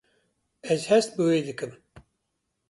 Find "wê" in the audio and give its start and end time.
1.27-1.37